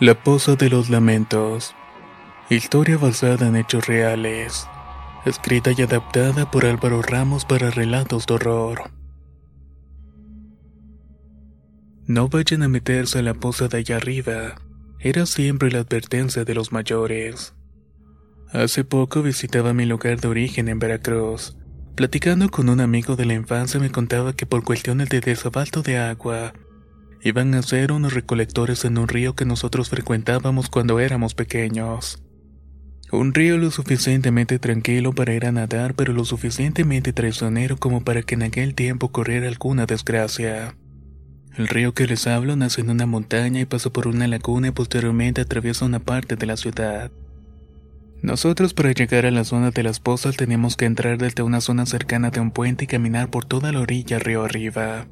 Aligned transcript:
La 0.00 0.14
Poza 0.14 0.56
de 0.56 0.70
los 0.70 0.88
Lamentos. 0.88 1.74
Historia 2.48 2.96
basada 2.96 3.48
en 3.48 3.56
hechos 3.56 3.86
reales. 3.86 4.66
Escrita 5.26 5.72
y 5.76 5.82
adaptada 5.82 6.50
por 6.50 6.64
Álvaro 6.64 7.02
Ramos 7.02 7.44
para 7.44 7.70
relatos 7.70 8.24
de 8.24 8.32
horror. 8.32 8.90
No 12.06 12.30
vayan 12.30 12.62
a 12.62 12.68
meterse 12.68 13.18
a 13.18 13.22
la 13.22 13.34
poza 13.34 13.68
de 13.68 13.76
allá 13.76 13.98
arriba. 13.98 14.54
Era 15.00 15.26
siempre 15.26 15.70
la 15.70 15.80
advertencia 15.80 16.46
de 16.46 16.54
los 16.54 16.72
mayores. 16.72 17.54
Hace 18.54 18.84
poco 18.84 19.20
visitaba 19.20 19.74
mi 19.74 19.84
lugar 19.84 20.18
de 20.18 20.28
origen 20.28 20.70
en 20.70 20.78
Veracruz. 20.78 21.58
Platicando 21.94 22.48
con 22.48 22.70
un 22.70 22.80
amigo 22.80 23.16
de 23.16 23.26
la 23.26 23.34
infancia 23.34 23.78
me 23.78 23.90
contaba 23.90 24.32
que 24.32 24.46
por 24.46 24.64
cuestiones 24.64 25.10
de 25.10 25.20
desabalto 25.20 25.82
de 25.82 25.98
agua, 25.98 26.54
iban 27.22 27.54
a 27.54 27.62
ser 27.62 27.92
unos 27.92 28.14
recolectores 28.14 28.84
en 28.84 28.98
un 28.98 29.08
río 29.08 29.34
que 29.34 29.44
nosotros 29.44 29.90
frecuentábamos 29.90 30.68
cuando 30.68 31.00
éramos 31.00 31.34
pequeños. 31.34 32.22
Un 33.12 33.34
río 33.34 33.58
lo 33.58 33.70
suficientemente 33.72 34.58
tranquilo 34.60 35.12
para 35.12 35.34
ir 35.34 35.44
a 35.44 35.52
nadar, 35.52 35.94
pero 35.94 36.12
lo 36.12 36.24
suficientemente 36.24 37.12
traicionero 37.12 37.76
como 37.76 38.04
para 38.04 38.22
que 38.22 38.36
en 38.36 38.44
aquel 38.44 38.74
tiempo 38.74 39.10
corriera 39.10 39.48
alguna 39.48 39.86
desgracia. 39.86 40.76
El 41.56 41.66
río 41.66 41.92
que 41.92 42.06
les 42.06 42.28
hablo 42.28 42.54
nace 42.54 42.80
en 42.80 42.90
una 42.90 43.06
montaña 43.06 43.60
y 43.60 43.64
pasa 43.64 43.90
por 43.90 44.06
una 44.06 44.28
laguna 44.28 44.68
y 44.68 44.70
posteriormente 44.70 45.40
atraviesa 45.40 45.84
una 45.84 45.98
parte 45.98 46.36
de 46.36 46.46
la 46.46 46.56
ciudad. 46.56 47.10
Nosotros 48.22 48.74
para 48.74 48.92
llegar 48.92 49.26
a 49.26 49.30
la 49.30 49.44
zona 49.44 49.70
de 49.70 49.82
las 49.82 49.98
pozas 49.98 50.36
teníamos 50.36 50.76
que 50.76 50.84
entrar 50.84 51.18
desde 51.18 51.42
una 51.42 51.60
zona 51.60 51.86
cercana 51.86 52.30
de 52.30 52.38
un 52.38 52.52
puente 52.52 52.84
y 52.84 52.86
caminar 52.86 53.30
por 53.30 53.44
toda 53.44 53.72
la 53.72 53.80
orilla 53.80 54.20
río 54.20 54.44
arriba. 54.44 55.08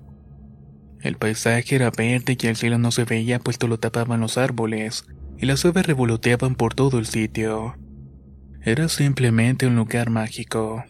El 1.08 1.16
paisaje 1.16 1.74
era 1.74 1.90
verde 1.90 2.36
y 2.38 2.46
el 2.48 2.56
cielo 2.56 2.76
no 2.76 2.90
se 2.90 3.04
veía 3.04 3.38
puesto 3.38 3.66
lo 3.66 3.78
tapaban 3.78 4.20
los 4.20 4.36
árboles, 4.36 5.06
y 5.38 5.46
las 5.46 5.64
aves 5.64 5.86
revoloteaban 5.86 6.54
por 6.54 6.74
todo 6.74 6.98
el 6.98 7.06
sitio. 7.06 7.78
Era 8.60 8.90
simplemente 8.90 9.66
un 9.66 9.74
lugar 9.74 10.10
mágico. 10.10 10.84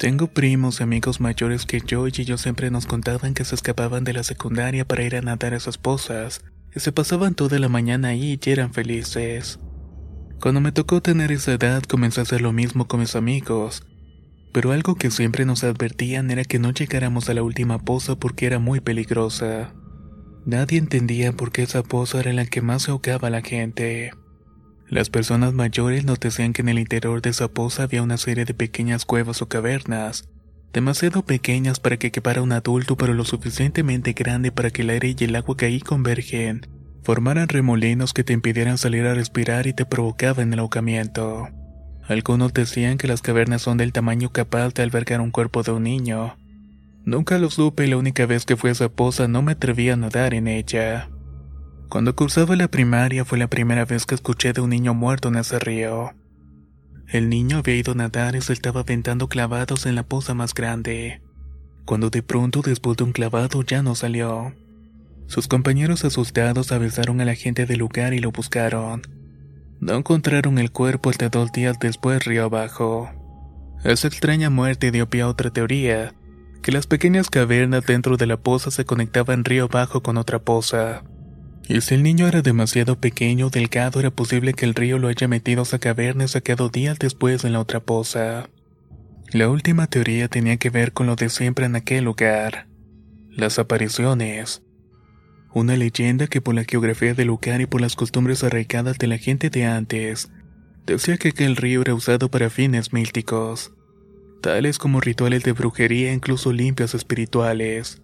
Tengo 0.00 0.26
primos 0.26 0.80
y 0.80 0.82
amigos 0.82 1.20
mayores 1.20 1.64
que 1.64 1.80
yo 1.80 2.08
y 2.08 2.12
ellos 2.18 2.40
siempre 2.40 2.72
nos 2.72 2.86
contaban 2.86 3.34
que 3.34 3.44
se 3.44 3.54
escapaban 3.54 4.02
de 4.02 4.14
la 4.14 4.24
secundaria 4.24 4.84
para 4.84 5.04
ir 5.04 5.14
a 5.14 5.20
nadar 5.20 5.54
a 5.54 5.60
sus 5.60 5.78
pozas, 5.78 6.44
y 6.74 6.80
se 6.80 6.90
pasaban 6.90 7.36
toda 7.36 7.60
la 7.60 7.68
mañana 7.68 8.08
ahí 8.08 8.40
y 8.44 8.50
eran 8.50 8.74
felices. 8.74 9.60
Cuando 10.40 10.60
me 10.60 10.72
tocó 10.72 11.00
tener 11.00 11.30
esa 11.30 11.52
edad 11.52 11.84
comencé 11.84 12.18
a 12.18 12.24
hacer 12.24 12.40
lo 12.40 12.52
mismo 12.52 12.88
con 12.88 12.98
mis 12.98 13.14
amigos, 13.14 13.86
pero 14.54 14.70
algo 14.70 14.94
que 14.94 15.10
siempre 15.10 15.44
nos 15.44 15.64
advertían 15.64 16.30
era 16.30 16.44
que 16.44 16.60
no 16.60 16.70
llegáramos 16.70 17.28
a 17.28 17.34
la 17.34 17.42
última 17.42 17.80
poza 17.80 18.14
porque 18.14 18.46
era 18.46 18.60
muy 18.60 18.78
peligrosa. 18.78 19.74
Nadie 20.46 20.78
entendía 20.78 21.32
por 21.32 21.50
qué 21.50 21.64
esa 21.64 21.82
poza 21.82 22.20
era 22.20 22.32
la 22.32 22.46
que 22.46 22.62
más 22.62 22.88
ahogaba 22.88 23.26
a 23.26 23.30
la 23.32 23.42
gente. 23.42 24.12
Las 24.88 25.10
personas 25.10 25.54
mayores 25.54 26.04
nos 26.04 26.20
decían 26.20 26.52
que 26.52 26.62
en 26.62 26.68
el 26.68 26.78
interior 26.78 27.20
de 27.20 27.30
esa 27.30 27.48
poza 27.48 27.82
había 27.82 28.00
una 28.00 28.16
serie 28.16 28.44
de 28.44 28.54
pequeñas 28.54 29.04
cuevas 29.04 29.42
o 29.42 29.48
cavernas, 29.48 30.28
demasiado 30.72 31.22
pequeñas 31.22 31.80
para 31.80 31.96
que 31.96 32.12
quepara 32.12 32.40
un 32.40 32.52
adulto 32.52 32.96
pero 32.96 33.12
lo 33.12 33.24
suficientemente 33.24 34.12
grande 34.12 34.52
para 34.52 34.70
que 34.70 34.82
el 34.82 34.90
aire 34.90 35.16
y 35.18 35.24
el 35.24 35.34
agua 35.34 35.56
que 35.56 35.66
ahí 35.66 35.80
convergen 35.80 36.68
formaran 37.02 37.48
remolinos 37.48 38.14
que 38.14 38.22
te 38.22 38.32
impidieran 38.32 38.78
salir 38.78 39.04
a 39.04 39.14
respirar 39.14 39.66
y 39.66 39.72
te 39.72 39.84
provocaban 39.84 40.52
el 40.52 40.60
ahogamiento. 40.60 41.48
Algunos 42.08 42.52
decían 42.52 42.98
que 42.98 43.08
las 43.08 43.22
cavernas 43.22 43.62
son 43.62 43.78
del 43.78 43.92
tamaño 43.92 44.30
capaz 44.30 44.74
de 44.74 44.82
albergar 44.82 45.20
un 45.20 45.30
cuerpo 45.30 45.62
de 45.62 45.72
un 45.72 45.84
niño. 45.84 46.36
Nunca 47.04 47.38
lo 47.38 47.50
supe 47.50 47.86
y 47.86 47.90
la 47.90 47.96
única 47.96 48.26
vez 48.26 48.44
que 48.44 48.56
fui 48.56 48.68
a 48.68 48.72
esa 48.72 48.88
poza 48.88 49.28
no 49.28 49.42
me 49.42 49.52
atreví 49.52 49.88
a 49.90 49.96
nadar 49.96 50.34
en 50.34 50.48
ella. 50.48 51.08
Cuando 51.88 52.14
cursaba 52.14 52.56
la 52.56 52.68
primaria 52.68 53.24
fue 53.24 53.38
la 53.38 53.48
primera 53.48 53.84
vez 53.84 54.04
que 54.06 54.14
escuché 54.14 54.52
de 54.52 54.60
un 54.60 54.70
niño 54.70 54.94
muerto 54.94 55.28
en 55.28 55.36
ese 55.36 55.58
río. 55.58 56.12
El 57.08 57.28
niño 57.28 57.58
había 57.58 57.76
ido 57.76 57.92
a 57.92 57.96
nadar 57.96 58.36
y 58.36 58.40
se 58.40 58.52
estaba 58.52 58.80
aventando 58.80 59.28
clavados 59.28 59.86
en 59.86 59.94
la 59.94 60.02
poza 60.02 60.34
más 60.34 60.54
grande. 60.54 61.22
Cuando 61.84 62.10
de 62.10 62.22
pronto 62.22 62.62
después 62.62 62.96
de 62.96 63.04
un 63.04 63.12
clavado 63.12 63.62
ya 63.62 63.82
no 63.82 63.94
salió. 63.94 64.54
Sus 65.26 65.48
compañeros 65.48 66.04
asustados 66.04 66.72
avisaron 66.72 67.20
a 67.20 67.24
la 67.24 67.34
gente 67.34 67.66
del 67.66 67.78
lugar 67.78 68.14
y 68.14 68.18
lo 68.18 68.30
buscaron. 68.32 69.02
No 69.84 69.96
encontraron 69.96 70.58
el 70.58 70.72
cuerpo 70.72 71.10
hasta 71.10 71.28
dos 71.28 71.52
días 71.52 71.78
después 71.78 72.24
río 72.24 72.44
abajo. 72.44 73.10
Esa 73.84 74.08
extraña 74.08 74.48
muerte 74.48 74.90
dio 74.90 75.10
pie 75.10 75.20
a 75.20 75.28
otra 75.28 75.50
teoría, 75.50 76.14
que 76.62 76.72
las 76.72 76.86
pequeñas 76.86 77.28
cavernas 77.28 77.84
dentro 77.84 78.16
de 78.16 78.26
la 78.26 78.38
poza 78.38 78.70
se 78.70 78.86
conectaban 78.86 79.44
río 79.44 79.64
abajo 79.64 80.02
con 80.02 80.16
otra 80.16 80.38
poza. 80.38 81.02
Y 81.68 81.82
si 81.82 81.96
el 81.96 82.02
niño 82.02 82.26
era 82.26 82.40
demasiado 82.40 82.98
pequeño 82.98 83.48
o 83.48 83.50
delgado, 83.50 84.00
era 84.00 84.10
posible 84.10 84.54
que 84.54 84.64
el 84.64 84.74
río 84.74 84.98
lo 84.98 85.08
haya 85.08 85.28
metido 85.28 85.60
a 85.60 85.64
esa 85.64 85.78
caverna 85.78 86.24
y 86.24 86.28
sacado 86.28 86.70
días 86.70 86.98
después 86.98 87.44
en 87.44 87.52
la 87.52 87.60
otra 87.60 87.80
poza. 87.80 88.48
La 89.32 89.50
última 89.50 89.86
teoría 89.86 90.28
tenía 90.28 90.56
que 90.56 90.70
ver 90.70 90.94
con 90.94 91.06
lo 91.06 91.14
de 91.14 91.28
siempre 91.28 91.66
en 91.66 91.76
aquel 91.76 92.04
lugar. 92.04 92.68
Las 93.28 93.58
apariciones. 93.58 94.63
Una 95.54 95.76
leyenda 95.76 96.26
que 96.26 96.40
por 96.40 96.52
la 96.56 96.64
geografía 96.64 97.14
del 97.14 97.28
lugar 97.28 97.60
y 97.60 97.66
por 97.66 97.80
las 97.80 97.94
costumbres 97.94 98.42
arraigadas 98.42 98.98
de 98.98 99.06
la 99.06 99.18
gente 99.18 99.50
de 99.50 99.64
antes, 99.64 100.28
decía 100.84 101.16
que 101.16 101.28
aquel 101.28 101.54
río 101.54 101.82
era 101.82 101.94
usado 101.94 102.28
para 102.28 102.50
fines 102.50 102.92
místicos, 102.92 103.72
tales 104.40 104.78
como 104.78 105.00
rituales 105.00 105.44
de 105.44 105.52
brujería 105.52 106.10
e 106.10 106.14
incluso 106.14 106.52
limpias 106.52 106.94
espirituales. 106.94 108.02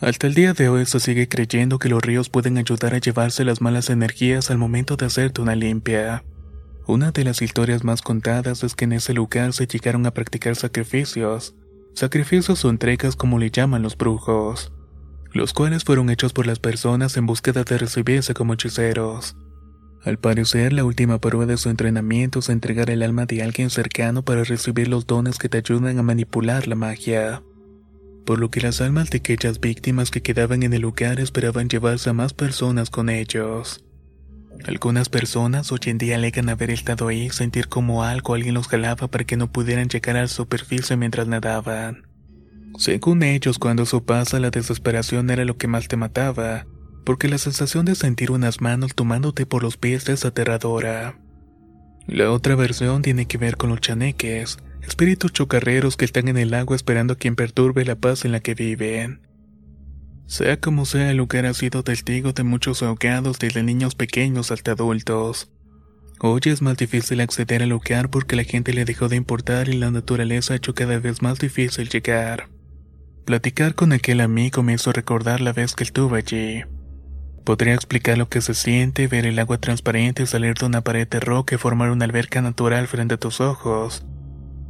Hasta 0.00 0.26
el 0.26 0.34
día 0.34 0.52
de 0.52 0.68
hoy 0.68 0.84
se 0.84 0.98
sigue 0.98 1.28
creyendo 1.28 1.78
que 1.78 1.88
los 1.88 2.02
ríos 2.02 2.28
pueden 2.28 2.58
ayudar 2.58 2.92
a 2.92 2.98
llevarse 2.98 3.44
las 3.44 3.60
malas 3.60 3.88
energías 3.88 4.50
al 4.50 4.58
momento 4.58 4.96
de 4.96 5.06
hacerte 5.06 5.42
una 5.42 5.54
limpia. 5.54 6.24
Una 6.88 7.12
de 7.12 7.22
las 7.22 7.40
historias 7.40 7.84
más 7.84 8.02
contadas 8.02 8.64
es 8.64 8.74
que 8.74 8.86
en 8.86 8.94
ese 8.94 9.14
lugar 9.14 9.52
se 9.52 9.68
llegaron 9.68 10.06
a 10.06 10.10
practicar 10.10 10.56
sacrificios, 10.56 11.54
sacrificios 11.94 12.64
o 12.64 12.68
entregas 12.68 13.14
como 13.14 13.38
le 13.38 13.52
llaman 13.52 13.82
los 13.82 13.96
brujos 13.96 14.72
los 15.32 15.52
cuales 15.52 15.84
fueron 15.84 16.10
hechos 16.10 16.32
por 16.32 16.46
las 16.46 16.58
personas 16.58 17.16
en 17.16 17.26
búsqueda 17.26 17.64
de 17.64 17.78
recibirse 17.78 18.34
como 18.34 18.54
hechiceros. 18.54 19.36
Al 20.02 20.18
parecer, 20.18 20.72
la 20.72 20.84
última 20.84 21.20
prueba 21.20 21.44
de 21.44 21.58
su 21.58 21.68
entrenamiento 21.68 22.38
es 22.38 22.48
entregar 22.48 22.88
el 22.88 23.02
alma 23.02 23.26
de 23.26 23.42
alguien 23.42 23.68
cercano 23.68 24.22
para 24.24 24.44
recibir 24.44 24.88
los 24.88 25.06
dones 25.06 25.38
que 25.38 25.50
te 25.50 25.58
ayudan 25.58 25.98
a 25.98 26.02
manipular 26.02 26.66
la 26.66 26.74
magia. 26.74 27.42
Por 28.24 28.38
lo 28.38 28.50
que 28.50 28.62
las 28.62 28.80
almas 28.80 29.10
de 29.10 29.18
aquellas 29.18 29.60
víctimas 29.60 30.10
que 30.10 30.22
quedaban 30.22 30.62
en 30.62 30.72
el 30.72 30.82
lugar 30.82 31.20
esperaban 31.20 31.68
llevarse 31.68 32.10
a 32.10 32.14
más 32.14 32.32
personas 32.32 32.88
con 32.88 33.10
ellos. 33.10 33.84
Algunas 34.66 35.08
personas 35.08 35.70
hoy 35.70 35.80
en 35.86 35.98
día 35.98 36.16
alegan 36.16 36.48
haber 36.48 36.70
estado 36.70 37.08
ahí 37.08 37.30
sentir 37.30 37.68
como 37.68 38.02
algo 38.04 38.34
alguien 38.34 38.54
los 38.54 38.68
jalaba 38.68 39.08
para 39.08 39.24
que 39.24 39.36
no 39.36 39.52
pudieran 39.52 39.88
llegar 39.88 40.16
a 40.16 40.22
la 40.22 40.28
superficie 40.28 40.96
mientras 40.96 41.26
nadaban. 41.26 42.09
Según 42.78 43.22
ellos, 43.22 43.58
cuando 43.58 43.82
eso 43.82 44.04
pasa, 44.04 44.40
la 44.40 44.50
desesperación 44.50 45.30
era 45.30 45.44
lo 45.44 45.56
que 45.56 45.68
más 45.68 45.88
te 45.88 45.96
mataba, 45.96 46.66
porque 47.04 47.28
la 47.28 47.38
sensación 47.38 47.84
de 47.84 47.94
sentir 47.94 48.30
unas 48.30 48.60
manos 48.60 48.94
tomándote 48.94 49.46
por 49.46 49.62
los 49.62 49.76
pies 49.76 50.08
es 50.08 50.24
aterradora. 50.24 51.18
La 52.06 52.30
otra 52.30 52.56
versión 52.56 53.02
tiene 53.02 53.26
que 53.26 53.38
ver 53.38 53.56
con 53.56 53.70
los 53.70 53.80
chaneques, 53.80 54.58
espíritus 54.82 55.32
chocarreros 55.32 55.96
que 55.96 56.04
están 56.04 56.28
en 56.28 56.38
el 56.38 56.54
agua 56.54 56.76
esperando 56.76 57.14
a 57.14 57.16
quien 57.16 57.36
perturbe 57.36 57.84
la 57.84 57.96
paz 57.96 58.24
en 58.24 58.32
la 58.32 58.40
que 58.40 58.54
viven. 58.54 59.20
Sea 60.26 60.60
como 60.60 60.86
sea, 60.86 61.10
el 61.10 61.16
lugar 61.16 61.46
ha 61.46 61.54
sido 61.54 61.82
testigo 61.82 62.32
de 62.32 62.44
muchos 62.44 62.82
ahogados 62.82 63.38
desde 63.38 63.62
niños 63.62 63.94
pequeños 63.94 64.50
hasta 64.52 64.72
adultos. 64.72 65.50
Hoy 66.20 66.40
es 66.44 66.62
más 66.62 66.76
difícil 66.76 67.20
acceder 67.20 67.62
al 67.62 67.70
lugar 67.70 68.10
porque 68.10 68.36
la 68.36 68.44
gente 68.44 68.72
le 68.72 68.84
dejó 68.84 69.08
de 69.08 69.16
importar 69.16 69.68
y 69.68 69.72
la 69.72 69.90
naturaleza 69.90 70.52
ha 70.52 70.56
hecho 70.56 70.74
cada 70.74 70.98
vez 70.98 71.22
más 71.22 71.38
difícil 71.38 71.88
llegar. 71.88 72.48
Platicar 73.24 73.74
con 73.74 73.92
aquel 73.92 74.20
amigo 74.20 74.62
me 74.62 74.74
hizo 74.74 74.92
recordar 74.92 75.40
la 75.40 75.52
vez 75.52 75.74
que 75.74 75.84
estuve 75.84 76.18
allí. 76.18 76.62
Podría 77.44 77.74
explicar 77.74 78.18
lo 78.18 78.28
que 78.28 78.40
se 78.40 78.54
siente 78.54 79.06
ver 79.06 79.26
el 79.26 79.38
agua 79.38 79.58
transparente 79.58 80.26
salir 80.26 80.54
de 80.54 80.66
una 80.66 80.82
pared 80.82 81.08
de 81.08 81.20
roca 81.20 81.54
y 81.54 81.58
formar 81.58 81.90
una 81.90 82.04
alberca 82.04 82.42
natural 82.42 82.86
frente 82.86 83.14
a 83.14 83.18
tus 83.18 83.40
ojos. 83.40 84.04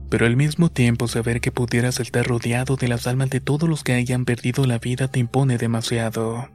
Pero 0.08 0.26
al 0.26 0.36
mismo 0.36 0.70
tiempo 0.70 1.08
saber 1.08 1.40
que 1.40 1.52
pudieras 1.52 2.00
estar 2.00 2.26
rodeado 2.26 2.76
de 2.76 2.88
las 2.88 3.06
almas 3.06 3.30
de 3.30 3.40
todos 3.40 3.68
los 3.68 3.84
que 3.84 3.94
hayan 3.94 4.24
perdido 4.24 4.66
la 4.66 4.78
vida 4.78 5.08
te 5.08 5.20
impone 5.20 5.56
demasiado. 5.56 6.48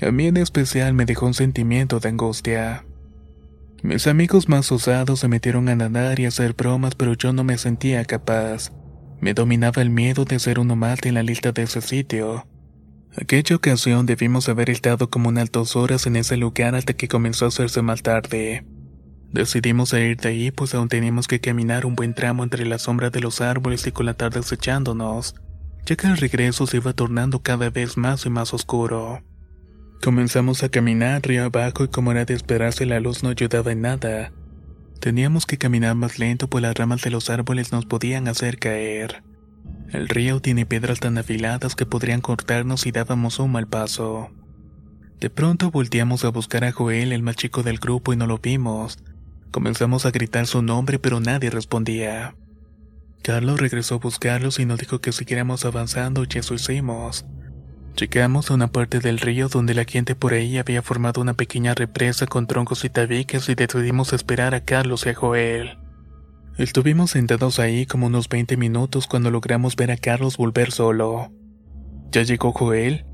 A 0.00 0.10
mí 0.10 0.26
en 0.26 0.36
especial 0.36 0.94
me 0.94 1.04
dejó 1.04 1.26
un 1.26 1.34
sentimiento 1.34 2.00
de 2.00 2.08
angustia. 2.08 2.84
Mis 3.82 4.06
amigos 4.06 4.48
más 4.48 4.70
osados 4.70 5.20
se 5.20 5.28
metieron 5.28 5.68
a 5.68 5.76
nadar 5.76 6.20
y 6.20 6.24
a 6.24 6.28
hacer 6.28 6.54
bromas, 6.54 6.94
pero 6.94 7.14
yo 7.14 7.32
no 7.32 7.44
me 7.44 7.58
sentía 7.58 8.04
capaz. 8.04 8.72
Me 9.22 9.34
dominaba 9.34 9.82
el 9.82 9.88
miedo 9.88 10.24
de 10.24 10.40
ser 10.40 10.58
uno 10.58 10.74
más 10.74 10.98
en 11.04 11.14
la 11.14 11.22
lista 11.22 11.52
de 11.52 11.62
ese 11.62 11.80
sitio. 11.80 12.44
Aquella 13.16 13.54
ocasión 13.54 14.04
debimos 14.04 14.48
haber 14.48 14.68
estado 14.68 15.10
como 15.10 15.28
unas 15.28 15.52
dos 15.52 15.76
horas 15.76 16.08
en 16.08 16.16
ese 16.16 16.36
lugar 16.36 16.74
hasta 16.74 16.94
que 16.94 17.06
comenzó 17.06 17.44
a 17.44 17.48
hacerse 17.48 17.82
más 17.82 18.02
tarde. 18.02 18.66
Decidimos 19.30 19.92
ir 19.92 20.16
de 20.16 20.28
ahí 20.28 20.50
pues 20.50 20.74
aún 20.74 20.88
teníamos 20.88 21.28
que 21.28 21.40
caminar 21.40 21.86
un 21.86 21.94
buen 21.94 22.14
tramo 22.14 22.42
entre 22.42 22.66
la 22.66 22.80
sombra 22.80 23.10
de 23.10 23.20
los 23.20 23.40
árboles 23.40 23.86
y 23.86 23.92
con 23.92 24.06
la 24.06 24.14
tarde 24.14 24.40
acechándonos, 24.40 25.36
ya 25.86 25.94
que 25.94 26.08
el 26.08 26.16
regreso 26.16 26.66
se 26.66 26.78
iba 26.78 26.92
tornando 26.92 27.44
cada 27.44 27.70
vez 27.70 27.96
más 27.96 28.26
y 28.26 28.30
más 28.30 28.52
oscuro. 28.52 29.22
Comenzamos 30.02 30.64
a 30.64 30.68
caminar 30.68 31.22
río 31.22 31.44
abajo 31.44 31.84
y 31.84 31.88
como 31.88 32.10
era 32.10 32.24
de 32.24 32.34
esperarse 32.34 32.86
la 32.86 32.98
luz 32.98 33.22
no 33.22 33.28
ayudaba 33.28 33.70
en 33.70 33.82
nada. 33.82 34.32
Teníamos 35.02 35.46
que 35.46 35.58
caminar 35.58 35.96
más 35.96 36.20
lento 36.20 36.46
pues 36.46 36.62
las 36.62 36.76
ramas 36.76 37.02
de 37.02 37.10
los 37.10 37.28
árboles 37.28 37.72
nos 37.72 37.86
podían 37.86 38.28
hacer 38.28 38.60
caer. 38.60 39.24
El 39.90 40.08
río 40.08 40.38
tiene 40.38 40.64
piedras 40.64 41.00
tan 41.00 41.18
afiladas 41.18 41.74
que 41.74 41.86
podrían 41.86 42.20
cortarnos 42.20 42.82
si 42.82 42.92
dábamos 42.92 43.40
un 43.40 43.50
mal 43.50 43.66
paso. 43.66 44.30
De 45.18 45.28
pronto 45.28 45.72
volteamos 45.72 46.24
a 46.24 46.28
buscar 46.28 46.62
a 46.62 46.70
Joel, 46.70 47.10
el 47.10 47.24
más 47.24 47.34
chico 47.34 47.64
del 47.64 47.78
grupo, 47.78 48.12
y 48.12 48.16
no 48.16 48.28
lo 48.28 48.38
vimos. 48.38 49.00
Comenzamos 49.50 50.06
a 50.06 50.12
gritar 50.12 50.46
su 50.46 50.62
nombre, 50.62 51.00
pero 51.00 51.18
nadie 51.18 51.50
respondía. 51.50 52.36
Carlos 53.24 53.58
regresó 53.58 53.96
a 53.96 53.98
buscarlos 53.98 54.60
y 54.60 54.66
nos 54.66 54.78
dijo 54.78 55.00
que 55.00 55.10
siguiéramos 55.10 55.64
avanzando 55.64 56.22
y 56.22 56.38
eso 56.38 56.54
hicimos. 56.54 57.26
Llegamos 57.96 58.50
a 58.50 58.54
una 58.54 58.68
parte 58.68 59.00
del 59.00 59.18
río 59.18 59.48
donde 59.48 59.74
la 59.74 59.84
gente 59.84 60.14
por 60.14 60.32
ahí 60.32 60.56
había 60.56 60.82
formado 60.82 61.20
una 61.20 61.34
pequeña 61.34 61.74
represa 61.74 62.26
con 62.26 62.46
troncos 62.46 62.84
y 62.84 62.88
tabiques 62.88 63.48
y 63.48 63.54
decidimos 63.54 64.12
esperar 64.12 64.54
a 64.54 64.64
Carlos 64.64 65.04
y 65.04 65.10
a 65.10 65.14
Joel. 65.14 65.78
Estuvimos 66.56 67.10
sentados 67.10 67.58
ahí 67.58 67.86
como 67.86 68.06
unos 68.06 68.28
20 68.28 68.56
minutos 68.56 69.06
cuando 69.06 69.30
logramos 69.30 69.76
ver 69.76 69.90
a 69.90 69.96
Carlos 69.96 70.36
volver 70.36 70.70
solo. 70.70 71.30
¿Ya 72.10 72.22
llegó 72.22 72.52
Joel? 72.52 73.04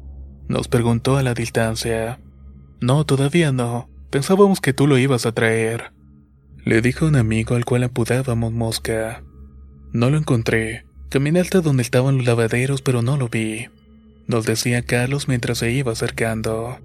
Nos 0.49 0.69
preguntó 0.69 1.17
a 1.17 1.23
la 1.23 1.35
distancia. 1.35 2.21
No, 2.81 3.05
todavía 3.05 3.53
no. 3.53 3.91
Pensábamos 4.11 4.61
que 4.61 4.73
tú 4.73 4.87
lo 4.87 4.97
ibas 4.97 5.27
a 5.27 5.33
traer. 5.33 5.93
Le 6.65 6.81
dijo 6.81 7.07
un 7.07 7.17
amigo 7.17 7.55
al 7.55 7.65
cual 7.65 7.83
apodábamos 7.83 8.53
Mosca. 8.53 9.23
No 9.93 10.11
lo 10.11 10.19
encontré. 10.19 10.85
Caminé 11.11 11.41
hasta 11.41 11.61
donde 11.61 11.83
estaban 11.83 12.19
los 12.19 12.27
lavaderos, 12.27 12.83
pero 12.83 13.03
no 13.03 13.17
lo 13.17 13.29
vi. 13.29 13.69
Nos 14.29 14.45
decía 14.45 14.83
Carlos 14.83 15.27
mientras 15.27 15.57
se 15.57 15.73
iba 15.73 15.93
acercando. 15.93 16.79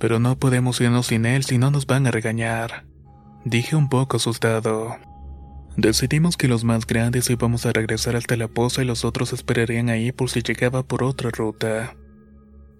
Pero 0.00 0.18
no 0.18 0.36
podemos 0.36 0.80
irnos 0.80 1.06
sin 1.06 1.26
él 1.26 1.44
si 1.44 1.56
no 1.56 1.70
nos 1.70 1.86
van 1.86 2.08
a 2.08 2.10
regañar. 2.10 2.84
Dije 3.44 3.76
un 3.76 3.88
poco 3.88 4.16
asustado. 4.16 4.96
Decidimos 5.76 6.36
que 6.36 6.48
los 6.48 6.64
más 6.64 6.84
grandes 6.84 7.30
íbamos 7.30 7.66
a 7.66 7.72
regresar 7.72 8.16
hasta 8.16 8.36
la 8.36 8.48
poza 8.48 8.82
y 8.82 8.84
los 8.84 9.04
otros 9.04 9.32
esperarían 9.32 9.90
ahí 9.90 10.10
por 10.10 10.28
si 10.28 10.42
llegaba 10.42 10.82
por 10.82 11.04
otra 11.04 11.30
ruta. 11.30 11.94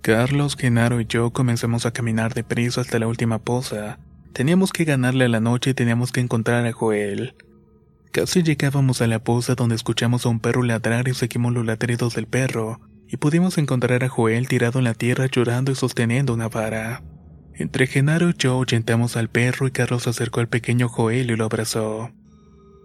Carlos, 0.02 0.56
Genaro 0.56 1.00
y 1.00 1.06
yo 1.06 1.30
comenzamos 1.30 1.86
a 1.86 1.92
caminar 1.92 2.34
deprisa 2.34 2.80
hasta 2.80 2.98
la 2.98 3.06
última 3.06 3.38
poza. 3.38 4.00
Teníamos 4.32 4.72
que 4.72 4.84
ganarle 4.84 5.26
a 5.26 5.28
la 5.28 5.38
noche 5.38 5.70
y 5.70 5.74
teníamos 5.74 6.10
que 6.10 6.20
encontrar 6.20 6.66
a 6.66 6.72
Joel. 6.72 7.36
Casi 8.10 8.42
llegábamos 8.42 9.00
a 9.00 9.06
la 9.06 9.22
poza 9.22 9.54
donde 9.54 9.76
escuchamos 9.76 10.26
a 10.26 10.28
un 10.28 10.40
perro 10.40 10.64
ladrar 10.64 11.06
y 11.06 11.14
seguimos 11.14 11.52
los 11.54 11.64
ladridos 11.64 12.14
del 12.16 12.26
perro, 12.26 12.80
y 13.12 13.18
pudimos 13.18 13.58
encontrar 13.58 14.02
a 14.04 14.08
Joel 14.08 14.48
tirado 14.48 14.78
en 14.78 14.86
la 14.86 14.94
tierra 14.94 15.26
llorando 15.26 15.70
y 15.70 15.74
sosteniendo 15.74 16.32
una 16.32 16.48
vara. 16.48 17.02
Entre 17.54 17.86
Genaro 17.86 18.30
y 18.30 18.34
yo 18.38 18.54
ahuyentamos 18.54 19.18
al 19.18 19.28
perro 19.28 19.68
y 19.68 19.70
Carlos 19.70 20.06
acercó 20.06 20.40
al 20.40 20.48
pequeño 20.48 20.88
Joel 20.88 21.30
y 21.30 21.36
lo 21.36 21.44
abrazó. 21.44 22.10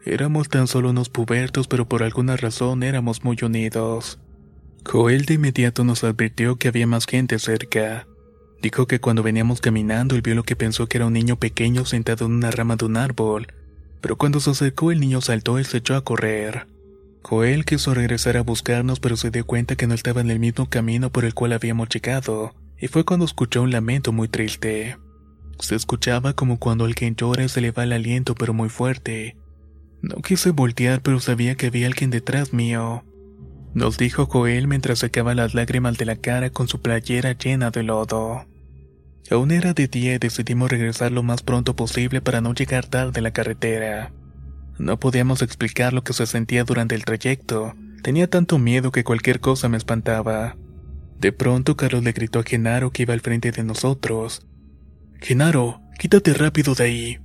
Éramos 0.06 0.50
tan 0.50 0.68
solo 0.68 0.90
unos 0.90 1.08
pubertos, 1.08 1.70
pero 1.70 1.88
por 1.88 2.04
alguna 2.04 2.36
razón 2.36 2.84
éramos 2.84 3.24
muy 3.24 3.38
unidos. 3.42 4.20
Joel 4.86 5.24
de 5.24 5.36
inmediato 5.36 5.86
nos 5.86 6.04
advirtió 6.04 6.58
que 6.58 6.68
había 6.68 6.88
más 6.88 7.06
gente 7.06 7.40
cerca. 7.40 8.06
Dijo 8.62 8.86
que 8.86 9.00
cuando 9.00 9.24
veníamos 9.24 9.62
caminando 9.62 10.16
él 10.16 10.22
vio 10.22 10.36
lo 10.36 10.44
que 10.44 10.58
pensó 10.58 10.88
que 10.88 10.98
era 10.98 11.06
un 11.06 11.14
niño 11.14 11.38
pequeño 11.38 11.86
sentado 11.86 12.26
en 12.26 12.34
una 12.34 12.52
rama 12.52 12.76
de 12.76 12.84
un 12.84 12.98
árbol, 12.98 13.48
pero 14.02 14.18
cuando 14.18 14.42
se 14.42 14.50
acercó 14.50 14.92
el 14.92 15.00
niño 15.00 15.22
saltó 15.22 15.58
y 15.58 15.64
se 15.64 15.78
echó 15.78 15.96
a 15.96 16.04
correr. 16.04 16.68
Joel 17.30 17.66
quiso 17.66 17.94
regresar 17.94 18.38
a 18.38 18.42
buscarnos 18.42 19.00
pero 19.00 19.18
se 19.18 19.32
dio 19.32 19.46
cuenta 19.46 19.76
que 19.76 19.86
no 19.86 19.94
estaba 19.94 20.22
en 20.22 20.32
el 20.32 20.40
mismo 20.40 20.70
camino 20.70 21.12
por 21.12 21.26
el 21.26 21.34
cual 21.34 21.52
habíamos 21.52 21.90
llegado, 21.90 22.56
y 22.80 22.88
fue 22.88 23.04
cuando 23.04 23.26
escuchó 23.26 23.62
un 23.62 23.72
lamento 23.72 24.14
muy 24.14 24.30
triste. 24.30 24.98
Se 25.60 25.76
escuchaba 25.76 26.34
como 26.34 26.58
cuando 26.58 26.86
alguien 26.86 27.16
llora 27.16 27.44
y 27.44 27.50
se 27.50 27.60
le 27.60 27.72
va 27.72 27.84
el 27.84 27.92
aliento 27.92 28.34
pero 28.34 28.54
muy 28.54 28.70
fuerte, 28.70 29.36
no 30.02 30.22
quise 30.22 30.52
voltear, 30.52 31.02
pero 31.02 31.20
sabía 31.20 31.56
que 31.56 31.68
había 31.68 31.88
alguien 31.88 32.12
detrás 32.12 32.54
mío. 32.54 33.04
Nos 33.74 33.98
dijo 33.98 34.28
Joel 34.28 34.68
mientras 34.68 35.00
sacaba 35.00 35.36
las 35.36 35.54
lágrimas 35.54 35.98
de 35.98 36.06
la 36.06 36.16
cara 36.16 36.50
con 36.50 36.68
su 36.68 36.82
playera 36.82 37.34
llena 37.34 37.72
de 37.72 37.84
lodo. 37.84 38.46
Aún 39.30 39.52
era 39.52 39.74
de 39.74 39.88
día 39.88 40.16
y 40.16 40.18
decidimos 40.20 40.70
regresar 40.70 41.12
lo 41.12 41.24
más 41.24 41.44
pronto 41.44 41.76
posible 41.76 42.22
para 42.22 42.42
no 42.42 42.54
llegar 42.54 42.86
tarde 42.86 43.20
a 43.20 43.24
la 43.24 43.32
carretera. 43.32 44.14
No 44.80 45.00
podíamos 45.00 45.42
explicar 45.42 45.94
lo 45.94 46.04
que 46.04 46.14
se 46.14 46.28
sentía 46.28 46.64
durante 46.64 46.96
el 46.96 47.04
trayecto. 47.04 47.76
Tenía 48.04 48.30
tanto 48.30 48.60
miedo 48.60 48.92
que 48.92 49.04
cualquier 49.04 49.40
cosa 49.40 49.70
me 49.70 49.78
espantaba. 49.78 50.56
De 51.20 51.32
pronto 51.32 51.76
Carlos 51.76 52.04
le 52.04 52.12
gritó 52.12 52.40
a 52.40 52.44
Genaro 52.44 52.92
que 52.92 53.04
iba 53.04 53.14
al 53.14 53.22
frente 53.22 53.52
de 53.52 53.64
nosotros. 53.64 54.46
Genaro, 55.20 55.82
quítate 55.98 56.34
rápido 56.34 56.76
de 56.76 56.84
ahí. 56.84 57.20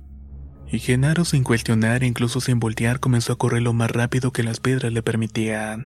Y 0.71 0.79
Genaro 0.79 1.25
sin 1.25 1.43
cuestionar 1.43 2.03
e 2.03 2.07
incluso 2.07 2.41
sin 2.41 2.59
voltear 2.59 2.99
comenzó 2.99 3.33
a 3.33 3.37
correr 3.37 3.61
lo 3.61 3.73
más 3.73 3.91
rápido 3.91 4.31
que 4.31 4.41
las 4.41 4.59
piedras 4.59 4.91
le 4.91 5.03
permitían. 5.03 5.83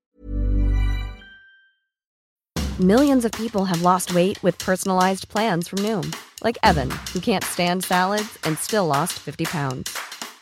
Millions 2.79 3.25
of 3.25 3.31
people 3.31 3.65
have 3.65 3.81
lost 3.81 4.13
weight 4.13 4.37
with 4.43 4.57
personalized 4.59 5.27
plans 5.29 5.67
from 5.67 5.79
Noom, 5.79 6.13
like 6.43 6.59
Evan, 6.63 6.91
who 7.11 7.19
can't 7.19 7.43
stand 7.43 7.83
salads 7.83 8.37
and 8.43 8.55
still 8.57 8.85
lost 8.85 9.13
50 9.13 9.45
pounds. 9.45 9.97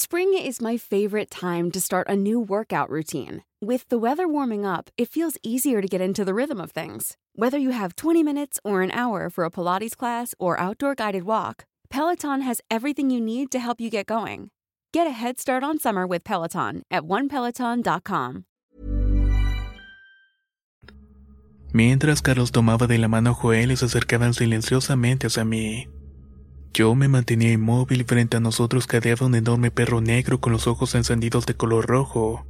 Spring 0.00 0.32
is 0.32 0.60
my 0.60 0.76
favorite 0.76 1.28
time 1.28 1.72
to 1.72 1.80
start 1.80 2.06
a 2.08 2.14
new 2.14 2.38
workout 2.38 2.88
routine. 2.88 3.42
With 3.60 3.88
the 3.88 3.98
weather 3.98 4.28
warming 4.28 4.64
up, 4.64 4.90
it 4.96 5.08
feels 5.08 5.36
easier 5.42 5.82
to 5.82 5.88
get 5.88 6.00
into 6.00 6.24
the 6.24 6.34
rhythm 6.34 6.60
of 6.60 6.70
things. 6.70 7.16
Whether 7.34 7.58
you 7.58 7.70
have 7.70 7.96
20 7.96 8.22
minutes 8.22 8.60
or 8.62 8.82
an 8.82 8.92
hour 8.92 9.28
for 9.28 9.44
a 9.44 9.50
Pilates 9.50 9.96
class 9.96 10.36
or 10.38 10.54
outdoor 10.60 10.94
guided 10.94 11.24
walk, 11.24 11.64
Peloton 11.90 12.42
has 12.42 12.60
everything 12.70 13.10
you 13.10 13.20
need 13.20 13.50
to 13.50 13.58
help 13.58 13.80
you 13.80 13.90
get 13.90 14.06
going. 14.06 14.50
Get 14.92 15.08
a 15.08 15.10
head 15.10 15.40
start 15.40 15.64
on 15.64 15.80
summer 15.80 16.06
with 16.06 16.22
Peloton 16.22 16.82
at 16.92 17.02
onepeloton.com. 17.02 18.44
Mientras 21.72 22.22
Carlos 22.22 22.52
tomaba 22.52 22.86
de 22.86 22.98
la 22.98 23.08
mano 23.08 23.30
a 23.30 23.34
Joel 23.34 23.72
y 23.72 23.76
se 23.76 23.86
acercaban 23.86 24.32
silenciosamente 24.32 25.26
hacia 25.26 25.44
mí. 25.44 25.88
Yo 26.78 26.94
me 26.94 27.08
mantenía 27.08 27.50
inmóvil 27.50 28.04
frente 28.04 28.36
a 28.36 28.40
nosotros 28.40 28.86
cadeaba 28.86 29.26
un 29.26 29.34
enorme 29.34 29.72
perro 29.72 30.00
negro 30.00 30.40
con 30.40 30.52
los 30.52 30.68
ojos 30.68 30.94
encendidos 30.94 31.44
de 31.44 31.54
color 31.54 31.88
rojo. 31.88 32.46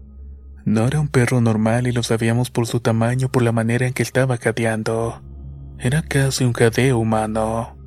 No 0.67 0.87
era 0.87 1.01
un 1.01 1.09
perro 1.09 1.41
normal 1.41 1.87
y 1.87 1.93
lo 1.93 2.03
sabíamos 2.03 2.51
por 2.51 2.67
su 2.67 2.81
tamaño, 2.81 3.31
por 3.31 3.43
la 3.43 3.53
manera 3.53 3.87
en 3.87 3.95
que 3.95 4.03
estaba 4.03 4.37
jadeando. 4.37 5.23
Era 5.79 6.03
casi 6.03 6.45
un 6.45 6.53
jadeo 6.53 6.99
humano. 6.99 7.79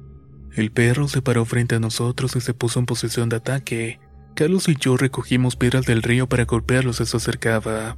El 0.55 0.71
perro 0.71 1.07
se 1.07 1.21
paró 1.21 1.45
frente 1.45 1.75
a 1.75 1.79
nosotros 1.79 2.35
y 2.35 2.41
se 2.41 2.55
puso 2.55 2.79
en 2.79 2.87
posición 2.87 3.29
de 3.29 3.35
ataque. 3.35 3.99
Carlos 4.33 4.67
y 4.67 4.75
yo 4.75 4.97
recogimos 4.97 5.55
piedras 5.55 5.85
del 5.85 6.01
río 6.01 6.27
para 6.27 6.45
golpearlo 6.45 6.91
si 6.91 7.05
se 7.05 7.17
acercaba. 7.17 7.97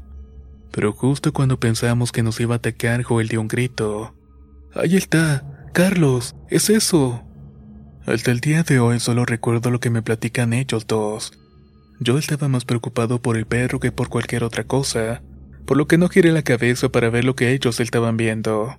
Pero 0.70 0.92
justo 0.92 1.32
cuando 1.32 1.62
pensamos 1.62 2.12
que 2.12 2.24
nos 2.24 2.42
iba 2.42 2.56
a 2.56 2.58
atacar, 2.58 3.04
Joel 3.04 3.30
dio 3.30 3.40
un 3.40 3.48
grito. 3.48 4.14
¡Ahí 4.76 4.98
está! 4.98 5.70
¡Carlos! 5.72 6.36
¡Es 6.50 6.70
eso! 6.70 7.24
Hasta 8.06 8.32
el 8.32 8.42
día 8.42 8.64
de 8.64 8.80
hoy 8.80 9.00
solo 9.00 9.26
recuerdo 9.26 9.72
lo 9.72 9.80
que 9.80 9.90
me 9.90 10.02
platican 10.02 10.52
ellos 10.52 10.88
dos. 10.88 11.32
Yo 12.02 12.18
estaba 12.18 12.50
más 12.50 12.66
preocupado 12.66 13.22
por 13.22 13.38
el 13.38 13.46
perro 13.46 13.80
que 13.80 13.94
por 13.94 14.10
cualquier 14.10 14.44
otra 14.44 14.66
cosa, 14.66 15.22
por 15.66 15.78
lo 15.78 15.88
que 15.88 15.98
no 15.98 16.10
giré 16.10 16.34
la 16.34 16.42
cabeza 16.42 16.90
para 16.90 17.10
ver 17.10 17.24
lo 17.24 17.36
que 17.36 17.54
ellos 17.54 17.80
estaban 17.80 18.18
viendo. 18.18 18.78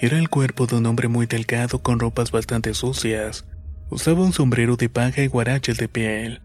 Era 0.00 0.18
el 0.18 0.28
cuerpo 0.28 0.66
de 0.66 0.76
un 0.76 0.86
hombre 0.86 1.06
muy 1.06 1.26
delgado 1.26 1.80
con 1.82 2.00
ropas 2.00 2.32
bastante 2.32 2.74
sucias. 2.74 3.44
Usaba 3.90 4.24
un 4.24 4.32
sombrero 4.32 4.76
de 4.76 4.88
paja 4.88 5.22
y 5.22 5.28
guaraches 5.28 5.76
de 5.76 5.88
piel. 5.88 6.42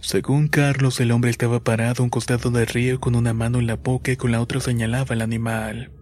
Según 0.00 0.48
Carlos, 0.48 0.98
el 0.98 1.12
hombre 1.12 1.30
estaba 1.30 1.62
parado 1.62 2.02
a 2.02 2.04
un 2.04 2.10
costado 2.10 2.50
del 2.50 2.66
río 2.66 2.98
con 2.98 3.14
una 3.14 3.32
mano 3.32 3.60
en 3.60 3.68
la 3.68 3.76
boca 3.76 4.10
y 4.10 4.16
con 4.16 4.32
la 4.32 4.40
otra 4.40 4.60
señalaba 4.60 5.14
al 5.14 5.22
animal. 5.22 5.92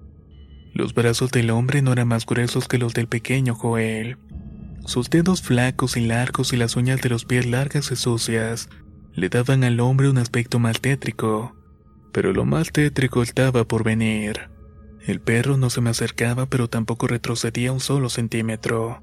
Los 0.73 0.95
brazos 0.95 1.31
del 1.31 1.51
hombre 1.51 1.83
no 1.83 1.93
eran 1.93 2.09
más 2.09 2.25
gruesos 2.25 2.69
que 2.69 2.79
los 2.79 2.95
del 2.95 3.07
pequeño 3.07 3.55
Joel. 3.55 4.17
Sus 4.87 5.11
dedos 5.11 5.43
flacos 5.43 5.97
y 5.97 6.07
largos 6.07 6.53
y 6.53 6.57
las 6.57 6.77
uñas 6.77 7.01
de 7.01 7.11
los 7.11 7.25
pies 7.25 7.47
largas 7.47 7.91
y 7.93 7.97
sucias 7.97 8.69
le 9.15 9.29
daban 9.29 9.65
al 9.65 9.81
hombre 9.81 10.09
un 10.09 10.19
aspecto 10.19 10.59
más 10.59 10.81
tétrico. 10.81 11.55
Pero 12.13 12.33
lo 12.33 12.45
más 12.45 12.73
tétrico 12.73 13.23
estaba 13.23 13.65
por 13.65 13.85
venir. 13.85 14.51
El 15.07 15.21
perro 15.21 15.57
no 15.57 15.71
se 15.71 15.81
me 15.81 15.91
acercaba 15.91 16.47
pero 16.47 16.69
tampoco 16.69 17.07
retrocedía 17.07 17.73
un 17.73 17.81
solo 17.81 18.09
centímetro. 18.09 19.03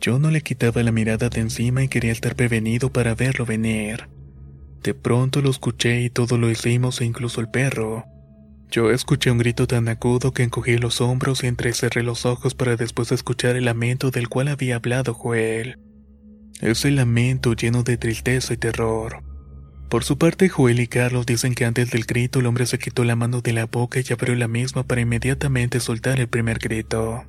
Yo 0.00 0.18
no 0.18 0.30
le 0.30 0.42
quitaba 0.42 0.82
la 0.82 0.92
mirada 0.92 1.28
de 1.28 1.40
encima 1.40 1.82
y 1.82 1.88
quería 1.88 2.12
estar 2.12 2.34
prevenido 2.36 2.92
para 2.92 3.14
verlo 3.14 3.46
venir. 3.46 4.08
De 4.82 4.92
pronto 4.92 5.40
lo 5.40 5.50
escuché 5.50 6.02
y 6.02 6.10
todo 6.10 6.36
lo 6.36 6.50
hicimos 6.50 7.00
e 7.00 7.06
incluso 7.06 7.40
el 7.40 7.48
perro. 7.48 8.04
Yo 8.70 8.90
escuché 8.90 9.30
un 9.30 9.38
grito 9.38 9.66
tan 9.66 9.88
agudo 9.88 10.32
que 10.32 10.42
encogí 10.42 10.78
los 10.78 11.00
hombros 11.00 11.44
y 11.44 11.46
entrecerré 11.46 12.02
los 12.02 12.26
ojos 12.26 12.54
para 12.54 12.76
después 12.76 13.12
escuchar 13.12 13.56
el 13.56 13.66
lamento 13.66 14.10
del 14.10 14.28
cual 14.28 14.48
había 14.48 14.76
hablado 14.76 15.14
Joel. 15.14 15.78
Ese 16.60 16.90
lamento 16.90 17.54
lleno 17.54 17.82
de 17.82 17.96
tristeza 17.96 18.54
y 18.54 18.56
terror. 18.56 19.22
Por 19.88 20.02
su 20.02 20.18
parte, 20.18 20.48
Joel 20.48 20.80
y 20.80 20.88
Carlos 20.88 21.26
dicen 21.26 21.54
que 21.54 21.64
antes 21.64 21.90
del 21.90 22.04
grito 22.04 22.40
el 22.40 22.46
hombre 22.46 22.66
se 22.66 22.78
quitó 22.78 23.04
la 23.04 23.16
mano 23.16 23.42
de 23.42 23.52
la 23.52 23.66
boca 23.66 24.00
y 24.00 24.12
abrió 24.12 24.34
la 24.34 24.48
misma 24.48 24.82
para 24.82 25.02
inmediatamente 25.02 25.78
soltar 25.78 26.18
el 26.18 26.28
primer 26.28 26.58
grito. 26.58 27.24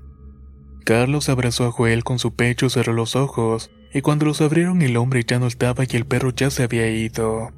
Carlos 0.83 1.29
abrazó 1.29 1.65
a 1.65 1.71
Joel 1.71 2.03
con 2.03 2.17
su 2.17 2.33
pecho 2.35 2.69
cerró 2.69 2.93
los 2.93 3.15
ojos, 3.15 3.71
y 3.93 4.01
cuando 4.01 4.25
los 4.25 4.41
abrieron 4.41 4.81
el 4.81 4.97
hombre 4.97 5.23
ya 5.27 5.39
no 5.39 5.47
estaba 5.47 5.83
y 5.83 5.95
el 5.95 6.05
perro 6.05 6.31
ya 6.31 6.49
se 6.49 6.63
había 6.63 6.89
ido, 6.89 7.51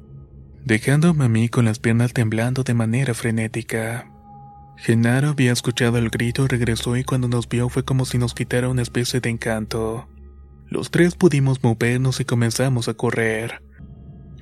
dejándome 0.68 1.24
a 1.24 1.28
mí 1.28 1.48
con 1.48 1.64
las 1.64 1.78
piernas 1.78 2.12
temblando 2.12 2.62
de 2.62 2.74
manera 2.74 3.14
frenética. 3.14 4.10
Genaro 4.76 5.30
había 5.30 5.52
escuchado 5.52 5.98
el 5.98 6.10
grito, 6.10 6.46
regresó 6.46 6.96
y 6.96 7.02
cuando 7.02 7.26
nos 7.26 7.48
vio 7.48 7.68
fue 7.68 7.84
como 7.84 8.04
si 8.04 8.18
nos 8.18 8.34
quitara 8.34 8.68
una 8.68 8.82
especie 8.82 9.20
de 9.20 9.30
encanto. 9.30 10.08
Los 10.68 10.90
tres 10.90 11.16
pudimos 11.16 11.62
movernos 11.64 12.20
y 12.20 12.24
comenzamos 12.24 12.88
a 12.88 12.94
correr. 12.94 13.62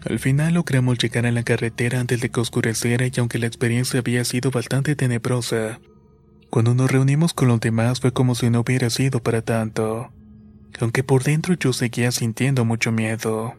Al 0.05 0.19
final 0.19 0.55
logramos 0.55 0.99
llegar 0.99 1.25
a 1.25 1.33
la 1.33 1.43
carretera 1.43 2.01
antes 2.01 2.21
de 2.21 2.29
que 2.29 2.41
oscureciera 2.41 3.07
y 3.07 3.13
aunque 3.17 3.39
la 3.39 3.47
experiencia 3.47 4.01
había 4.01 4.25
sido 4.25 4.51
bastante 4.51 4.95
tenebrosa, 4.95 5.81
cuando 6.51 6.75
nos 6.75 6.91
reunimos 6.91 7.33
con 7.33 7.49
los 7.49 7.61
demás 7.61 8.01
fue 8.01 8.13
como 8.13 8.35
si 8.35 8.51
no 8.51 8.61
hubiera 8.61 8.91
sido 8.91 9.23
para 9.23 9.43
tanto 9.43 10.13
aunque 10.81 11.03
por 11.03 11.23
dentro 11.23 11.55
yo 11.55 11.73
seguía 11.73 12.13
sintiendo 12.13 12.65
mucho 12.65 12.93
miedo. 12.93 13.55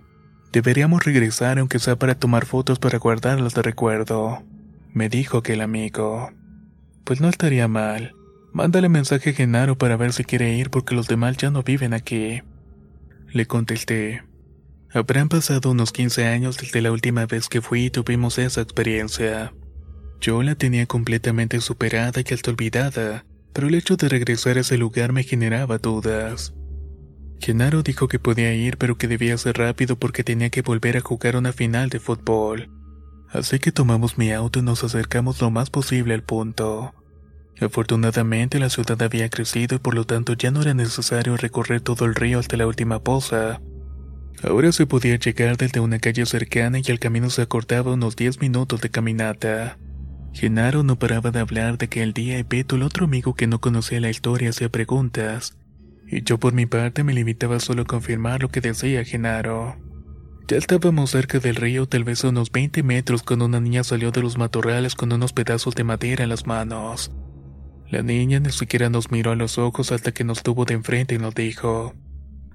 Deberíamos 0.51 1.03
regresar 1.03 1.59
aunque 1.59 1.79
sea 1.79 1.97
para 1.97 2.15
tomar 2.15 2.45
fotos 2.45 2.79
para 2.79 2.99
guardarlas 2.99 3.53
de 3.53 3.61
recuerdo, 3.61 4.43
me 4.93 5.09
dijo 5.09 5.37
aquel 5.39 5.61
amigo. 5.61 6.31
Pues 7.03 7.21
no 7.21 7.29
estaría 7.29 7.67
mal. 7.67 8.15
Mándale 8.53 8.89
mensaje 8.89 9.29
a 9.29 9.33
Genaro 9.33 9.77
para 9.77 9.97
ver 9.97 10.13
si 10.13 10.23
quiere 10.23 10.55
ir 10.55 10.69
porque 10.69 10.95
los 10.95 11.07
demás 11.07 11.37
ya 11.37 11.51
no 11.51 11.63
viven 11.63 11.93
aquí. 11.93 12.41
Le 13.31 13.45
contesté. 13.45 14.23
Habrán 14.91 15.29
pasado 15.29 15.71
unos 15.71 15.91
15 15.91 16.25
años 16.25 16.57
desde 16.57 16.81
la 16.81 16.91
última 16.91 17.25
vez 17.25 17.49
que 17.49 17.61
fui 17.61 17.85
y 17.85 17.89
tuvimos 17.89 18.39
esa 18.39 18.61
experiencia. 18.61 19.53
Yo 20.19 20.41
la 20.41 20.55
tenía 20.55 20.87
completamente 20.87 21.61
superada 21.61 22.21
y 22.27 22.33
hasta 22.33 22.49
olvidada, 22.49 23.25
pero 23.53 23.67
el 23.67 23.75
hecho 23.75 23.97
de 23.97 24.09
regresar 24.09 24.57
a 24.57 24.61
ese 24.61 24.77
lugar 24.77 25.11
me 25.11 25.23
generaba 25.23 25.77
dudas. 25.77 26.53
Genaro 27.39 27.84
dijo 27.84 28.08
que 28.08 28.20
podía 28.20 28.53
ir 28.53 28.77
pero 28.77 28.98
que 28.98 29.08
debía 29.08 29.38
ser 29.38 29.58
rápido 29.58 29.98
porque 29.98 30.24
tenía 30.24 30.50
que 30.50 30.62
volver 30.62 30.98
a 30.98 31.01
jugar 31.01 31.36
una 31.36 31.53
final 31.53 31.89
de 31.89 32.00
fútbol. 32.00 32.70
Así 33.29 33.60
que 33.60 33.72
tomamos 33.72 34.17
mi 34.17 34.32
auto 34.32 34.60
y 34.60 34.62
nos 34.63 34.84
acercamos 34.84 35.41
lo 35.41 35.51
más 35.51 35.70
posible 35.70 36.13
al 36.13 36.24
punto. 36.24 36.94
Afortunadamente 37.60 38.60
la 38.60 38.70
ciudad 38.70 39.01
había 39.01 39.29
crecido 39.29 39.75
y 39.75 39.79
por 39.79 39.96
lo 39.96 40.06
tanto 40.06 40.34
ya 40.34 40.51
no 40.51 40.62
era 40.62 40.74
necesario 40.74 41.36
recorrer 41.38 41.82
todo 41.82 42.06
el 42.06 42.15
río 42.15 42.39
hasta 42.39 42.58
la 42.58 42.67
última 42.67 43.00
poza. 43.00 43.62
Ahora 44.44 44.72
se 44.72 44.86
podía 44.86 45.17
llegar 45.17 45.58
desde 45.58 45.79
una 45.79 45.98
calle 46.00 46.25
cercana 46.25 46.79
y 46.79 46.91
el 46.91 47.00
camino 47.00 47.29
se 47.29 47.41
acortaba 47.41 47.94
unos 47.94 48.15
10 48.15 48.39
minutos 48.39 48.82
de 48.82 48.89
caminata. 48.89 49.79
Genaro 50.32 50.84
no 50.84 51.00
paraba 51.00 51.32
de 51.32 51.39
hablar 51.39 51.79
de 51.79 51.88
que 51.88 52.03
el 52.03 52.13
día 52.13 52.38
y 52.38 52.44
Beto, 52.44 52.75
el 52.75 52.84
otro 52.84 53.06
amigo 53.06 53.34
que 53.34 53.48
no 53.48 53.60
conocía 53.60 54.00
la 54.00 54.12
historia, 54.12 54.51
hacía 54.51 54.70
preguntas 54.70 55.58
y 56.07 56.23
yo 56.23 56.39
por 56.39 56.53
mi 56.53 56.65
parte 56.65 57.03
me 57.03 57.13
limitaba 57.13 57.59
solo 57.59 57.83
a 57.83 57.85
confirmar 57.85 58.41
lo 58.41 58.49
que 58.49 58.61
decía 58.61 59.03
Genaro. 59.03 59.77
Ya 60.47 60.55
estábamos 60.55 61.11
cerca 61.11 61.39
del 61.39 61.57
río, 61.57 61.87
tal 61.87 62.05
vez 62.05 62.23
a 62.23 62.29
unos 62.29 62.51
20 62.51 62.81
metros, 62.81 63.21
cuando 63.21 63.45
una 63.45 63.59
niña 63.59 63.83
salió 63.83 64.11
de 64.11 64.21
los 64.21 64.37
matorrales 64.37 64.95
con 64.95 65.11
unos 65.11 65.33
pedazos 65.33 65.75
de 65.75 65.83
madera 65.83 66.23
en 66.23 66.29
las 66.29 66.47
manos. 66.47 67.11
La 67.89 68.01
niña 68.01 68.39
ni 68.39 68.51
siquiera 68.51 68.89
nos 68.89 69.11
miró 69.11 69.31
a 69.31 69.35
los 69.35 69.57
ojos 69.57 69.91
hasta 69.91 70.13
que 70.13 70.23
nos 70.23 70.43
tuvo 70.43 70.63
de 70.63 70.75
enfrente 70.75 71.15
y 71.15 71.17
nos 71.17 71.35
dijo: 71.35 71.93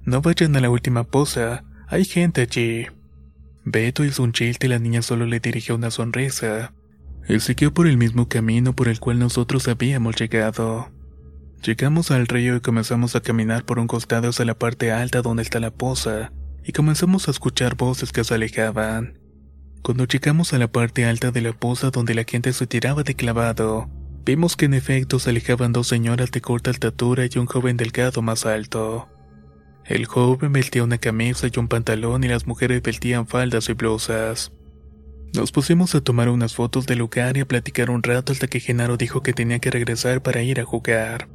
No 0.05 0.23
vayan 0.23 0.57
a 0.57 0.61
la 0.61 0.71
última 0.71 1.05
poza, 1.05 1.65
hay 1.87 2.07
gente 2.07 2.41
allí. 2.41 2.87
Beto 3.65 4.05
hizo 4.05 4.23
un 4.23 4.33
chiste 4.33 4.67
y 4.67 4.71
la 4.71 4.79
niña 4.79 5.03
solo 5.03 5.27
le 5.27 5.41
dirigió 5.41 5.75
una 5.75 5.91
sonrisa. 5.91 6.73
Y 7.29 7.41
siguió 7.41 7.75
por 7.75 7.87
el 7.87 7.99
mismo 7.99 8.27
camino 8.27 8.75
por 8.75 8.89
el 8.89 9.01
cual 9.01 9.19
nosotros 9.19 9.69
habíamos 9.69 10.17
llegado. 10.17 10.91
Llegamos 11.65 12.11
al 12.11 12.27
río 12.27 12.57
y 12.57 12.61
comenzamos 12.61 13.15
a 13.15 13.21
caminar 13.21 13.65
por 13.65 13.79
un 13.79 13.87
costado 13.87 14.31
hacia 14.31 14.45
la 14.45 14.59
parte 14.59 14.91
alta 14.91 15.23
donde 15.23 15.45
está 15.45 15.61
la 15.61 15.71
poza, 15.71 16.33
y 16.65 16.73
comenzamos 16.73 17.29
a 17.29 17.31
escuchar 17.31 17.77
voces 17.77 18.11
que 18.11 18.25
se 18.25 18.35
alejaban. 18.35 19.21
Cuando 19.83 20.05
llegamos 20.05 20.53
a 20.53 20.59
la 20.59 20.67
parte 20.67 21.05
alta 21.05 21.31
de 21.31 21.41
la 21.41 21.53
poza 21.53 21.91
donde 21.91 22.15
la 22.15 22.25
gente 22.25 22.53
se 22.53 22.67
tiraba 22.67 23.05
de 23.05 23.15
clavado, 23.15 23.89
vimos 24.25 24.57
que 24.57 24.65
en 24.65 24.75
efecto 24.75 25.21
se 25.21 25.31
alejaban 25.31 25.73
dos 25.73 25.87
señoras 25.87 26.33
de 26.33 26.41
corta 26.41 26.73
altura 26.73 27.27
y 27.33 27.39
un 27.39 27.47
joven 27.47 27.77
delgado 27.77 28.23
más 28.23 28.45
alto. 28.45 29.09
El 29.85 30.07
joven 30.07 30.53
vestía 30.53 30.83
una 30.83 30.99
camisa 30.99 31.47
y 31.47 31.57
un 31.61 31.69
pantalón 31.69 32.25
y 32.25 32.29
las 32.29 32.45
mujeres 32.45 32.83
vestían 32.83 33.29
faldas 33.29 33.69
y 33.69 33.75
blusas. 33.75 34.51
Nos 35.33 35.53
pusimos 35.53 35.95
a 35.95 36.01
tomar 36.01 36.29
unas 36.29 36.57
fotos 36.57 36.87
del 36.87 36.99
lugar 36.99 37.37
y 37.37 37.41
a 37.41 37.47
platicar 37.47 37.89
un 37.89 38.03
rato 38.03 38.33
hasta 38.33 38.49
que 38.49 38.59
Genaro 38.59 38.97
dijo 38.97 39.23
que 39.23 39.33
tenía 39.33 39.61
que 39.61 39.71
regresar 39.71 40.23
para 40.23 40.43
ir 40.43 40.61
a 40.61 40.65
jugar. 40.65 41.29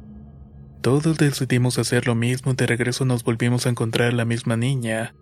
Todos 0.80 1.18
decidimos 1.18 1.78
hacer 1.78 2.06
lo 2.06 2.14
mismo 2.14 2.52
y 2.52 2.54
de 2.54 2.66
regreso 2.66 3.04
nos 3.04 3.24
volvimos 3.24 3.66
a 3.66 3.70
encontrar 3.70 4.12
la 4.12 4.24
misma 4.24 4.56
niña, 4.56 5.14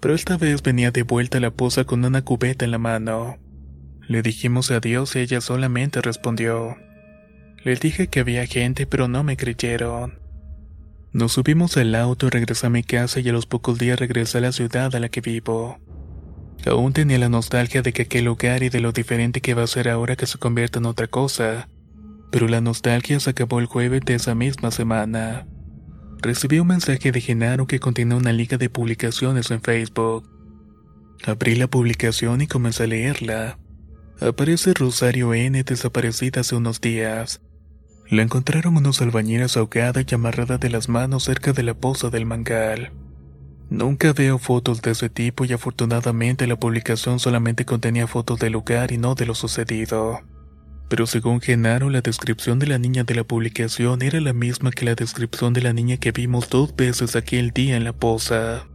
pero 0.00 0.14
esta 0.14 0.36
vez 0.36 0.62
venía 0.62 0.90
de 0.90 1.02
vuelta 1.02 1.38
a 1.38 1.40
la 1.40 1.50
poza 1.50 1.84
con 1.84 2.04
una 2.04 2.22
cubeta 2.22 2.64
en 2.64 2.70
la 2.70 2.78
mano. 2.78 3.38
Le 4.08 4.22
dijimos 4.22 4.70
adiós 4.70 5.14
y 5.14 5.20
ella 5.20 5.40
solamente 5.40 6.00
respondió. 6.00 6.76
Le 7.62 7.76
dije 7.76 8.08
que 8.08 8.20
había 8.20 8.46
gente 8.46 8.86
pero 8.86 9.06
no 9.06 9.22
me 9.22 9.36
creyeron. 9.36 10.18
Nos 11.12 11.32
subimos 11.32 11.76
al 11.76 11.94
auto 11.94 12.30
regresé 12.30 12.66
a 12.66 12.70
mi 12.70 12.82
casa 12.82 13.20
y 13.20 13.28
a 13.28 13.32
los 13.32 13.46
pocos 13.46 13.78
días 13.78 14.00
regresé 14.00 14.38
a 14.38 14.40
la 14.40 14.52
ciudad 14.52 14.94
a 14.94 14.98
la 14.98 15.10
que 15.10 15.20
vivo. 15.20 15.78
Aún 16.64 16.92
tenía 16.92 17.18
la 17.18 17.28
nostalgia 17.28 17.82
de 17.82 17.92
que 17.92 18.02
aquel 18.02 18.24
lugar 18.24 18.62
y 18.62 18.70
de 18.70 18.80
lo 18.80 18.92
diferente 18.92 19.40
que 19.40 19.54
va 19.54 19.64
a 19.64 19.66
ser 19.66 19.88
ahora 19.88 20.16
que 20.16 20.26
se 20.26 20.38
convierta 20.38 20.78
en 20.78 20.86
otra 20.86 21.08
cosa, 21.08 21.68
pero 22.32 22.48
la 22.48 22.62
nostalgia 22.62 23.20
se 23.20 23.30
acabó 23.30 23.60
el 23.60 23.66
jueves 23.66 24.00
de 24.06 24.14
esa 24.14 24.34
misma 24.34 24.70
semana. 24.70 25.46
Recibí 26.22 26.60
un 26.60 26.68
mensaje 26.68 27.12
de 27.12 27.20
Genaro 27.20 27.66
que 27.66 27.78
contenía 27.78 28.16
una 28.16 28.32
liga 28.32 28.56
de 28.56 28.70
publicaciones 28.70 29.50
en 29.50 29.60
Facebook. 29.60 30.30
Abrí 31.26 31.56
la 31.56 31.66
publicación 31.66 32.40
y 32.40 32.46
comencé 32.46 32.84
a 32.84 32.86
leerla. 32.86 33.58
Aparece 34.18 34.72
Rosario 34.72 35.34
N. 35.34 35.62
desaparecida 35.62 36.40
hace 36.40 36.56
unos 36.56 36.80
días. 36.80 37.42
La 38.08 38.22
encontraron 38.22 38.78
unos 38.78 39.02
albañiles 39.02 39.58
ahogada 39.58 40.00
y 40.00 40.14
amarrada 40.14 40.56
de 40.56 40.70
las 40.70 40.88
manos 40.88 41.24
cerca 41.24 41.52
de 41.52 41.64
la 41.64 41.74
poza 41.74 42.08
del 42.08 42.24
mangal. 42.24 42.92
Nunca 43.68 44.14
veo 44.14 44.38
fotos 44.38 44.80
de 44.80 44.92
ese 44.92 45.10
tipo 45.10 45.44
y 45.44 45.52
afortunadamente 45.52 46.46
la 46.46 46.56
publicación 46.56 47.18
solamente 47.18 47.66
contenía 47.66 48.06
fotos 48.06 48.38
del 48.38 48.54
lugar 48.54 48.90
y 48.90 48.96
no 48.96 49.14
de 49.14 49.26
lo 49.26 49.34
sucedido 49.34 50.22
pero 50.88 51.06
según 51.06 51.40
Genaro 51.40 51.90
la 51.90 52.00
descripción 52.00 52.58
de 52.58 52.66
la 52.66 52.78
niña 52.78 53.04
de 53.04 53.14
la 53.14 53.24
publicación 53.24 54.02
era 54.02 54.20
la 54.20 54.32
misma 54.32 54.70
que 54.70 54.84
la 54.84 54.94
descripción 54.94 55.52
de 55.52 55.62
la 55.62 55.72
niña 55.72 55.96
que 55.96 56.12
vimos 56.12 56.48
dos 56.50 56.76
veces 56.76 57.16
aquel 57.16 57.50
día 57.50 57.76
en 57.76 57.84
la 57.84 57.92
poza. 57.92 58.66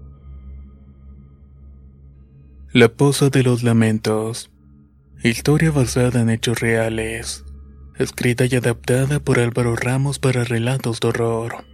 La 2.74 2.90
Poza 2.90 3.30
de 3.30 3.44
los 3.44 3.64
Lamentos 3.64 4.52
Historia 5.24 5.72
basada 5.72 6.22
en 6.22 6.30
hechos 6.30 6.60
reales. 6.60 7.44
Escrita 7.98 8.46
y 8.46 8.56
adaptada 8.56 9.20
por 9.20 9.40
Álvaro 9.40 9.76
Ramos 9.76 10.20
para 10.20 10.44
relatos 10.44 11.00
de 11.00 11.08
horror. 11.08 11.66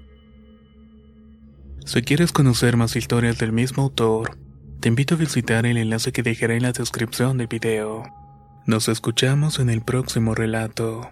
Si 1.86 2.02
quieres 2.04 2.32
conocer 2.32 2.78
más 2.78 2.96
historias 2.96 3.38
del 3.38 3.52
mismo 3.52 3.84
autor, 3.84 4.38
te 4.80 4.88
invito 4.88 5.16
a 5.16 5.18
visitar 5.18 5.66
el 5.66 5.76
enlace 5.76 6.14
que 6.14 6.24
dejaré 6.24 6.56
en 6.56 6.64
la 6.64 6.72
descripción 6.72 7.38
del 7.38 7.48
video. 7.48 8.23
Nos 8.66 8.88
escuchamos 8.88 9.60
en 9.60 9.70
el 9.70 9.82
próximo 9.82 10.36
relato. 10.36 11.12